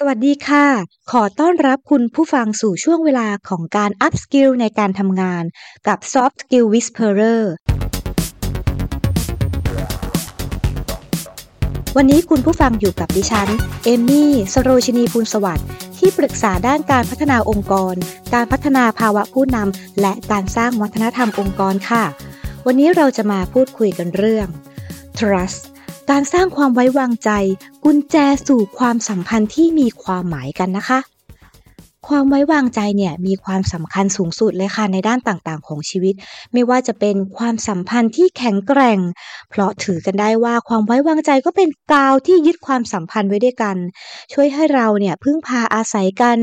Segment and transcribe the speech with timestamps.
[0.00, 0.66] สวัสดีค่ะ
[1.12, 5.44] ขอต้อนรับคุณผู้ฟังสู่ช่วงเวลาของการ Up Skill ในการทำงาน
[5.88, 7.42] กับ Soft Skill Whisperer
[11.96, 13.48] วันนี้คุณผู้ฟังอยู่กับดิฉัน
[13.84, 15.66] เอมมี่ สโรชินีภูลสวัสดิ์
[15.98, 17.94] ที่ปรึกษาด้านการพัฒนาองค์กร
[18.34, 22.04] การพัฒนาภาวะผู้นำและการสร้างวัฒนธรรมองค์กรค่ะ
[22.66, 24.48] วันนี้เราจะมาพูดคุยกันเรื่อง
[25.18, 25.62] trust
[26.10, 27.30] การสร้างความไว้วางใจ
[27.84, 28.16] กุญแจ
[28.46, 30.98] สู่ความสัมพันธ์ที่มีความหมายกันนะคะ
[32.08, 36.14] ความไว้วางใจเนี่ยมีความสำคัญสูงสุดเลยค่ะในด้านต่างๆ ของชีวิต
[36.52, 38.98] ไม่ว่าจะเป็นความสัมพันธ์ที่แข็งแกร่ง
[39.50, 43.76] เพราะถือกันได้ว่าความไว้วางใจก็เป็นกาวที่ยึดความสัมพันธ์ไว้ด้วยกัน
[44.32, 46.38] ช่วยให้เราเนี่ยพึ่งพาอาศัยกัน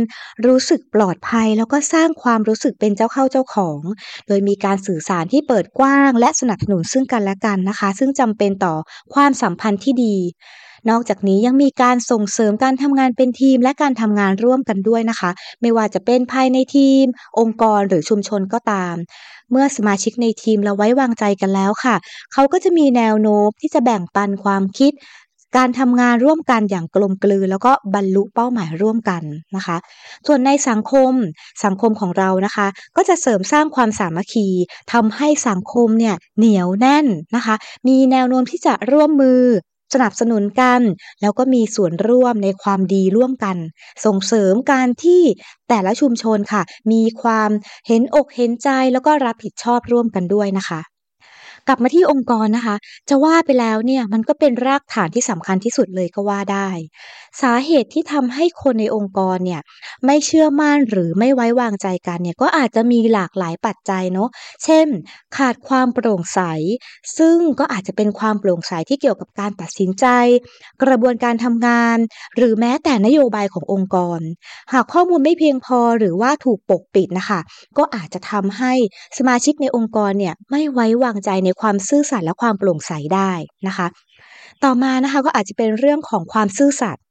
[0.45, 3.79] รู้สึกปลอดภัย แล้วก็สร้างความรู้สึกเป็นเจ้าเข้าเจ้าของ
[4.27, 8.75] โดยมีการสื่อสารที่เปิดกว้าง และสนับสนุนซึ่งกันและกันนะคะ ซึ่งจำเป็นต่อ
[9.13, 10.17] ความสัมพันธ์ที่ดี
[10.89, 17.03] นอกจากนี้ยังมีการส่งเสริมการทำงานเป็นทีม และการทำงานร่วมกันด้วยนะคะ ไม่ว่าจะเป็นภายในทีม
[17.39, 18.95] องค์กรหรือชุมชนก็ตาม
[19.51, 21.95] เมื่อสมาชิกในทีมเราไว้วางใจกันแล้วค่ะ
[22.33, 24.93] เขาก็จะมีแนวโน้มที่จะแบ่งปันความคิด
[25.57, 29.23] การทำงานร่วมกันอย่างกลมกลืนแล้วก็บรรลุเป้าหมายร่วมกัน
[29.55, 29.77] นะคะ
[30.27, 31.11] ส่วนในสังคม
[31.63, 34.47] สังคมของเรานะคะ ก็จะเสริมสร้างความสามัคคี
[34.93, 37.05] ทำให้สังคมเนี่ยเหนียวแน่น
[37.35, 37.55] นะคะ
[37.87, 39.41] มีแนวโน้มที่จะร่วมมือ
[39.93, 40.81] สนับสนุนกัน
[41.21, 43.57] แล้วก็มีส่วนร่วมในความดีร่วมกัน
[44.05, 45.21] ส่งเสริมการที่
[45.69, 47.49] แต่ละชุมชนค่ะ มีความ
[47.87, 50.81] เห็นอกเห็นใจแล้วก็รับผิดชอบร่วมกันด้วยนะคะ
[51.67, 52.75] กลับมาที่องค์กรนะคะ
[53.09, 56.69] จะว่าไปแล้วเนี่ยมันก็เป็นรากฐานที่สำคัญที่สุดเลยก็ว่าได้
[57.41, 59.61] สาเหตุที่ทำให้คนในองค์กรเนี่ย
[60.05, 64.29] ไม่เชื่อมั่นหรือไม่ไว้วางใจกันเนี่ยก็อาจจะมีหลากหลายปัจจัยเนาะ
[64.63, 64.87] เช่น
[65.37, 66.39] ขาดความโปร่งใส
[67.17, 70.05] ซึ่งก็อาจจะเป็นความโปร่งใสที่เกี่ยวกับการตัดสินใจ
[70.83, 71.97] กระบวนการทำงาน
[72.37, 74.19] หรือแม้แต่นโยบายขององค์กร
[74.73, 77.39] หากข้อมูลไม่เพียงพอหรือว่าถูกปกปิดนะคะ
[77.77, 78.73] ก็อาจจะทำให้
[79.17, 83.31] สมาชิกในองค์กรเนี่ยไม่ไว้วางใจในความซื่อสัตย์และความโปร่งใสได้
[83.67, 83.87] นะคะ
[84.63, 87.03] ต่อมานะคะก็อาจจะเป็นเรื่องของความซื่อสัตย์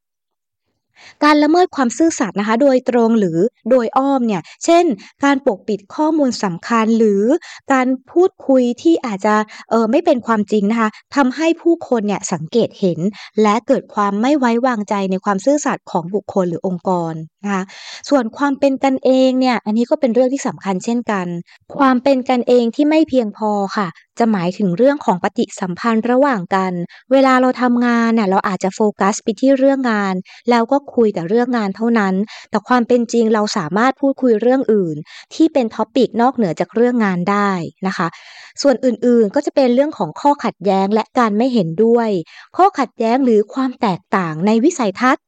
[1.24, 3.38] การละเมิดความซื่อสัตย์นะคะ โดยตรงหรือ
[3.70, 4.84] โดยอ้อมเนี่ย เช่น
[5.24, 7.24] การปกปิดข้อมูลสำคัญหรือ
[7.72, 9.34] การพูดคุยที่อาจจะ
[9.70, 12.98] เออไม่เป็นความจริงนะคะทำให้ผู้คนเนี่ยสังเกตเห็น
[13.42, 17.14] และเกิดความไม่ไว้วางใจในความซื่อสัตย์ของบุคคลหรือองค์กร
[17.44, 17.62] นะคะ
[18.08, 21.26] ส่วนความเป็นกันเองเนี่ยอันนี้ก็เป็นเรื่องที่สำคัญเช่นกัน
[21.76, 23.88] ความเป็นกันเองที่ไม่เพียงพอค่ะ
[24.18, 26.72] จะหมายถึงเรื่องของปฏิสัมพันธ์ระหว่างกัน
[27.12, 30.14] เวลาเราทำงานน่ะเราอาจจะโฟกัสไปที่เรื่องงาน
[30.50, 32.14] แล้วก็คุยแต่เรื่องงานเท่านั้น
[32.50, 34.96] แต่ความเป็นจริงเราสามารถพูดคุยเรื่องอื่น
[35.34, 37.50] ที่เป็นท็อปิกนอกเหนือจากเรื่องงานได้
[37.86, 38.08] นะคะ
[38.62, 42.08] ส่วนอื่นๆก็จะเป็นเรื่องของข้อขัดแย้งและการไม่เห็นด้วย
[42.56, 45.24] ข้อขัดแย้งหรือความแตกต่างในวิสัยทัศน์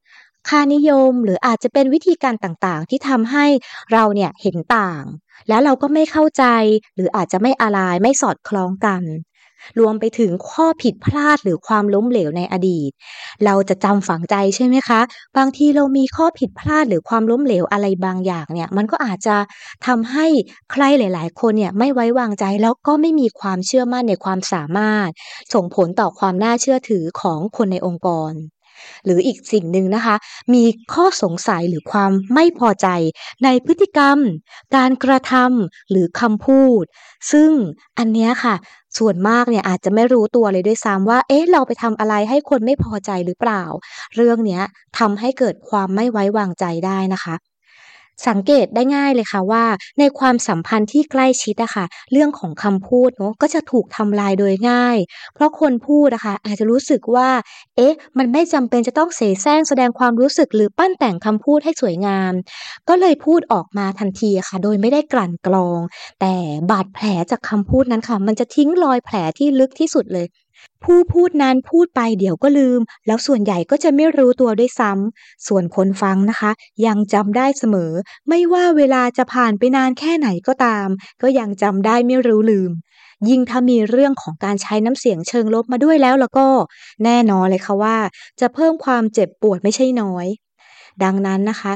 [0.48, 3.46] ค่านิยมหรืออาจจะเป็นวิธีการต่างๆ ที่ทำให้
[3.92, 5.02] เราเนี่ยเห็นต่าง
[5.48, 6.44] แล้วเราก็ไม่เข้าใจ
[6.94, 9.02] หรืออาจจะไม่อะไรไม่สอดคล้องกัน
[9.78, 12.90] รวมไปถึงข้อผิดพลาดหรือความล้มเหลวในอดีต
[13.44, 15.00] เราจะจำฝังใจใช่ไหมคะ
[15.36, 19.36] บางทีเรามีข้อผิดพลาดหรือความล้มเหลวอะไรบางอย่างเนี่ย มันก็อาจจะ
[19.86, 20.26] ทำให้
[20.72, 25.10] ใครหลาย ๆ คนเนี่ยไม่ไว้วางใจแล้วก็ไม่มีความเชื่อมั่นในความสามารถ
[25.54, 28.32] ส่งผลต่อความน่าเชื่อถือของคนในองค์กร
[29.04, 30.16] หรืออีกสิ่งหนึ่งนะคะ
[30.54, 32.88] มีข้อสงสัยหรือความไม่พอใจ
[33.44, 34.18] ในพฤติกรรม
[34.76, 36.84] การกระทำหรือคำพูด
[37.32, 37.50] ซึ่ง
[37.98, 38.54] อันเนี้ยค่ะ
[38.98, 43.62] ส่วนมากเนี่ยอาจจะไม่รู้ตัวเลยด้วยซ้ำว่า เอ๊ะ เราไปทำอะไรให้คนไม่พอใจหรือเปล่า
[44.16, 44.62] เรื่องเนี้ย
[44.98, 47.34] ทำให้เกิดความไม่ไว้วางใจได้นะคะ
[48.28, 49.64] สังเกตได้ง่ายเลยค่ะว่า
[49.98, 54.98] ในความสัมพันธ์ที่ใกล้ชิดอะค่ะ เรื่องของคำพูดเนาะก็จะถูกทำลายโดยง่าย
[55.34, 57.28] เพราะคนพูดนะคะอาจจะรู้สึกว่า
[57.76, 62.32] เอ๊ะ มันไม่จำเป็นจะต้องเสแสร้งแสดงความรู้สึกหรือปั้นแต่งคำพูดให้สวยงาม
[62.88, 65.80] ก็เลยพูดออกมาทันทีค่ะ โดยไม่ได้กลั่นกรอง
[66.20, 66.34] แต่
[66.70, 70.26] บาดแผลจากคำพูดนั้นค่ะ มันจะทิ้งรอยแผลที่ลึกที่สุดเลย
[70.84, 76.50] ผู้พูดนั้นพูดไปเดี๋ยวก็ลืม แล้วส่วนใหญ่ก็จะไม่รู้ตัวด้วยซ้ำส่วนคนฟังนะคะ
[76.86, 77.92] ยังจำได้เสมอ
[78.28, 80.88] ไม่ว่าเวลาจะผ่านไปนานแค่ไหนก็ตาม
[81.22, 82.70] ก็ยังจำได้ไม่รู้ลืม
[83.28, 86.46] ยิ่งถ้ามีเรื่องของการใช้น้ำเสียงเชิงลบมาด้วยแล้วแล้วก็
[87.04, 87.96] แน่นอนเลยค่ะว่า
[88.40, 90.26] จะเพิ่มความเจ็บปวดไม่ใช่น้อย
[91.02, 91.72] ดังนั้นนะคะ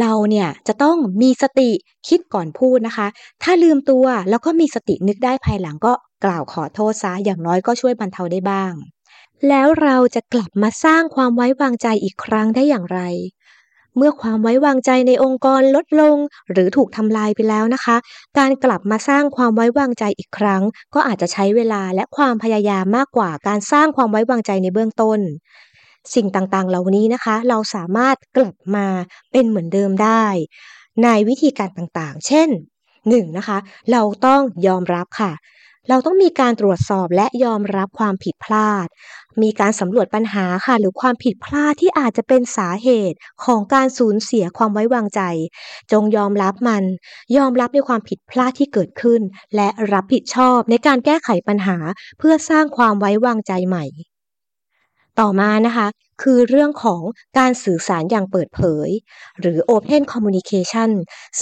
[0.00, 1.70] เราเนี่ยจะต้องมีสติ
[2.08, 3.06] คิดก่อนพูดนะคะ
[3.42, 5.92] ถ้าลืมตัวแล้วก็มีสตินึกได้ภายหลังก็
[6.24, 8.72] กล่าวขอโทษซะอย่างน้อยก็ช่วยบรรเทาได้บ้าง
[9.48, 13.00] แล้วเราจะกลับมาสร้างความไว้วางใจอีกครั้งได้อย่างไร
[13.96, 16.16] เมื่อความไว้วางใจในองค์กรลดลง
[16.50, 17.96] หรือถูกทำลายไปแล้วนะคะ
[18.38, 20.62] การกลับมาสร้างความไว้วางใจอีกครั้ง
[20.94, 25.20] ก็อาจจะใช้เวลาและความพยายามมากกว่าการสร้างความไว้วางใจในเบื้องต้น
[26.14, 28.86] สิ่งต่างๆ เหล่านี้นะคะ เราสามารถกลับมา
[29.32, 30.24] เป็นเหมือนเดิมได้
[31.04, 32.48] ในวิธีการต่างๆ เช่น
[33.08, 33.24] 1.
[33.38, 33.58] นะคะ
[33.92, 35.32] เราต้องยอมรับค่ะ
[35.88, 38.86] เราต้องมีการตรวจสอบและยอมรับความผิดพลาด
[39.42, 45.20] มีการสำรวจปัญหาค่ะ หรือความผิดพลาดที่อาจจะเป็นสาเหตุของการสูญเสียความไว้วางใจ
[45.92, 46.84] จงยอมรับมัน
[47.36, 49.20] ยอมรับในความผิดพลาดที่เกิดขึ้น
[49.56, 51.76] และรับผิดชอบในการแก้ไขปัญหา
[52.18, 53.84] เพื่อสร้างความไว้วางใจใหม่
[55.20, 55.88] ต่อมานะคะ
[56.22, 57.02] คือเรื่องของ
[57.38, 58.88] การสื่อสารอย่างเปิดเผย
[59.40, 60.90] หรือ Open Communication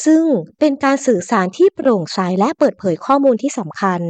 [0.05, 0.23] ซึ่ง
[0.59, 4.01] เป็นการสื่อสารที่โปร่งใสและเปิดเผยข้อมูลที่สำคัญ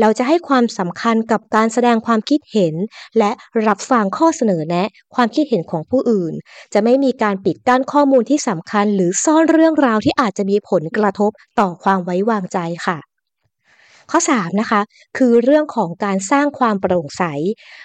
[0.00, 2.74] เราจะให้ความสำคัญกับการแสดงความคิดเห็น
[3.18, 3.30] และ
[3.66, 6.34] รับฟังข้อเสนอแนะ ความคิดเห็นของผู้อื่น
[6.74, 11.30] จะไม่มีการปิดกั้นข้อมูลที่สำคัญ หรือซ่อนเรื่องราวที่อาจจะมีผลกระทบ
[11.60, 12.98] ต่อความไว้วางใจค่ะ
[14.10, 14.80] ข้อ3นะคะ
[15.16, 17.22] คือเรื่องของการสร้างความโปร่งใส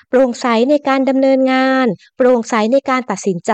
[0.09, 1.87] โปร่งใสในการดำเนินงาน
[2.17, 3.53] โปร่งใสในการตัดสินใจ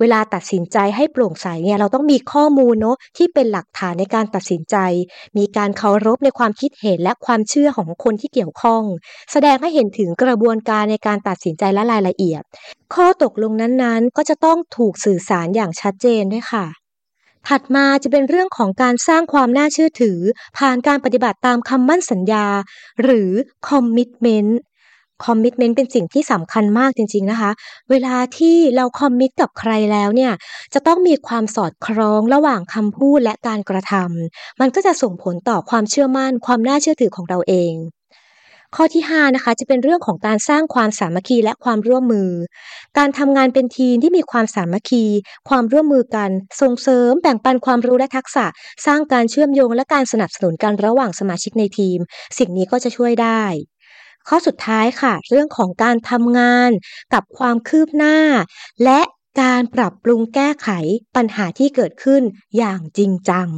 [0.00, 4.76] เวลาตัดสินใจให้โปร่งใสเนี่ยเราต้องมีข้อมูลเนาะที่เป็นหลักฐานในการตัดสินใจ
[5.38, 8.82] มีการเคารพในความคิดเห็นและความเชื่อของคนที่เกี่ยวข้อง
[9.32, 12.42] แสดงให้เห็นถึงกระบวนการในการตัดสินใจและรายละเอียด
[12.94, 16.85] ข้อตกลงนั้นๆ ก็จะต้องถูกสื่อสารอย่างชัดเจนด้วยค่ะ
[17.48, 20.18] ถัดมาจะเป็นเรื่องของการสร้างความน่าเชื่อถือ
[20.58, 22.46] ผ่านการปฏิบัติตามคำมั่นสัญญา
[23.02, 23.30] หรือ
[23.68, 24.58] คอมมิชเมนต์
[25.24, 27.50] คอมมิชเมนต์เป็นสิ่งที่สำคัญมากจริง ๆนะคะ
[27.90, 30.32] เวลาที่เราคอมมิตกับใครแล้วเนี่ย
[30.74, 37.74] จะต้องมีความสอดคล้องระหว่างคำพูดและการกระทำมันก็จะส่งผลต่อความเชื่อมั่น ความน่าเชื่อถือของเราเอง
[38.78, 42.30] ข้อที่5นะคะจะเป็นเรื่องของการสร้างความสามัคคีและความร่วมมือ
[42.98, 45.04] การทำงานเป็นทีมที่มีความสามัคคี
[45.48, 46.30] ความร่วมมือกัน
[46.60, 48.46] ส่งเสริม แบ่งปันความรู้และทักษะ
[48.86, 51.98] สร้างการเชื่อมโยงและการสนับสนุนกันระหว่างสมาชิกในทีม
[52.38, 53.42] สิ่งนี้ก็จะช่วยได้
[54.28, 56.70] ข้อสุดท้ายค่ะ เรื่องของการทำงาน
[57.14, 58.16] กับความคืบหน้า
[58.84, 59.00] และ
[59.40, 60.68] การปรับปรุงแก้ไข
[61.16, 62.22] ปัญหาที่เกิดขึ้น
[62.58, 63.48] อย่างจริงจัง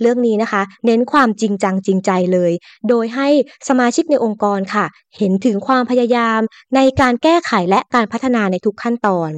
[0.00, 2.52] เรื่องนี้นะคะ เน้นความจริงจังจริงใจเลย
[2.88, 3.28] โดยให้
[3.68, 4.86] สมาชิกในองค์กรค่ะ
[5.16, 6.40] เห็นถึงความพยายาม
[6.76, 9.30] ในการแก้ไขและการพัฒนาในทุกขั้นตอน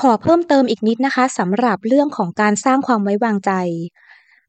[0.00, 3.52] ขอเพิ่มเติมอีกนิดนะคะสำหรับเรื่องของการสร้างความไว้วางใจ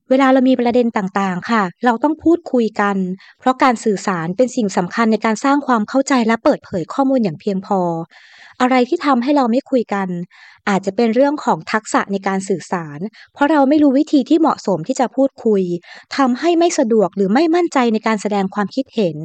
[0.09, 2.97] เวลาเรามีประเด็นต่างๆ ค่ะ เราต้องพูดคุยกัน
[3.39, 7.79] เพราะการสื่อสารเป็นสิ่งสำคัญในการสร้างความเข้าใจและเปิดเผยข้อมูลอย่างเพียงพอ
[8.61, 10.07] อะไรที่ทำให้เราไม่คุยกัน
[10.69, 12.99] อาจจะเป็นเรื่องของทักษะในการสื่อสาร
[13.33, 15.63] เพราะเราไม่รู้วิธีที่เหมาะสมที่จะพูดคุย
[16.17, 19.17] ทำให้ไม่สะดวกหรือไม่มั่นใจในการแสดงความคิดเห็น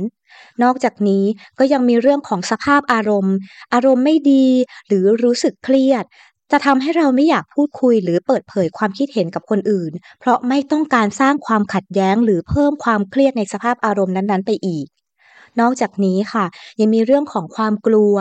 [0.62, 1.24] นอกจากนี้
[1.58, 3.36] ก็ยังมีเรื่องของสภาพอารมณ์
[3.74, 4.46] อารมณ์ไม่ดี
[4.88, 6.04] หรือรู้สึกเครียด
[6.52, 14.86] จะทำให้เราไม่อยากพูดคุยหรือเปิดเผยความคิดเห็นกับคนอื่น เพราะไม่ต้องการสร้างความขัดแย้งหรือเพิ่มความเครียดในสภาพอารมณ์นั้นๆ ไปอีก
[15.60, 16.44] นอกจากนี้ค่ะ
[16.80, 18.14] ยังมีเรื่องของความกลัว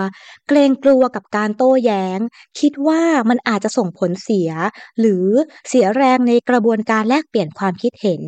[0.48, 2.20] เกรงกลัวกับการโต้แย้ง
[2.60, 4.52] คิดว่ามันอาจจะส่งผลเสีย
[5.00, 5.26] หรือ
[5.70, 8.22] เสียแรงในกระบวนการแลกเปลี่ยนความคิดเห็น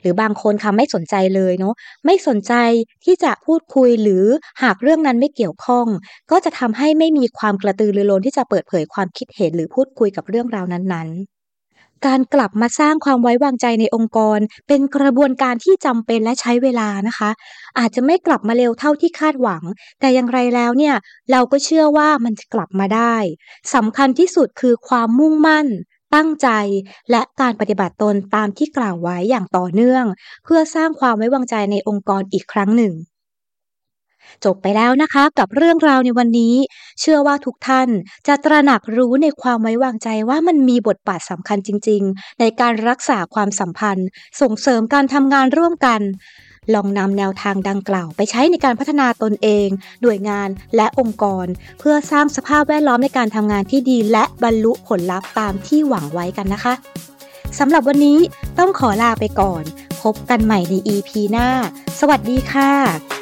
[0.00, 1.74] หรือบางคนค่ะไม่สนใจเลยเนาะ
[2.04, 2.54] ไม่สนใจ
[3.04, 4.24] ที่จะพูดคุยหรือ
[4.62, 5.86] หากเรื่องนั้นไม่เกี่ยวข้อง
[6.30, 11.33] ก็จะทำให้ไม่มีความกระตือรือร้นที่จะเปิดเผยความคิดเห็นหรือพูดคุยกับเรื่องราวนั้นๆ
[12.06, 17.30] การกลับมาสร้างความไว้วางใจในองค์กร เป็นกระบวนการที่จำเป็นและใช้เวลานะคะ
[17.78, 19.62] อาจจะไม่กลับมาเร็วเท่าที่คาดหวัง
[20.00, 20.94] แต่อย่างไรแล้วเนี่ย
[21.30, 23.16] เราก็เชื่อว่ามันจะกลับมาได้
[23.74, 25.66] สำคัญที่สุดคือความมุ่งมั่น
[26.14, 26.48] ตั้งใจ
[27.10, 30.04] และการปฏิบัติตนตามที่กล่าวไว้อย่างต่อเนื่อง
[30.44, 32.94] เพื่อสร้างความไว้วางใจในองค์กรอีกครั้งหนึ่ง
[34.44, 36.54] จบไปแล้วนะคะกับเรื่องราวในวันนี้
[37.00, 37.88] เชื่อว่าทุกท่าน
[38.26, 44.08] จะตระหนักรู้ในความไว้วางใจว่ามันมีบทบาทสำคัญจริง ๆ ในการรักษาความสัมพันธ์
[44.40, 46.00] ส่งเสริมการทำงานร่วมกัน
[46.74, 49.68] ลองนำแนวทางดังกล่าว ไปใช้ในการพัฒนาตนเอง
[50.02, 51.46] หน่วยงานและองค์กร
[51.78, 56.74] เพื่อสร้างสภาพแวดล้อมในการทำงานที่ดี และบรรลุผลลัพธ์ตามที่หวังไว้กันนะคะ
[57.58, 58.18] สำหรับวันนี้
[58.58, 59.62] ต้องขอลาไปก่อน
[60.02, 61.48] พบกันใหม่ใน EP หน้า
[62.00, 63.13] สวัสดีค่ะ